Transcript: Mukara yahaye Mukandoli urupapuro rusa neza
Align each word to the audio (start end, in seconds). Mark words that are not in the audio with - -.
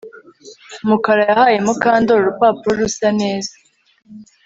Mukara 0.87 1.21
yahaye 1.29 1.57
Mukandoli 1.65 2.21
urupapuro 2.23 2.73
rusa 2.79 3.07
neza 3.21 3.53